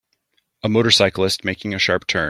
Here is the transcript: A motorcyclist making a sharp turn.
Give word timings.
A 0.63 0.67
motorcyclist 0.67 1.45
making 1.45 1.75
a 1.75 1.77
sharp 1.77 2.07
turn. 2.07 2.19